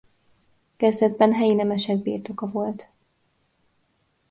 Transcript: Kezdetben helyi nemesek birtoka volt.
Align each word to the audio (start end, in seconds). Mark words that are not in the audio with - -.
Kezdetben 0.77 1.33
helyi 1.33 1.53
nemesek 1.55 1.97
birtoka 2.05 2.47
volt. 2.51 2.87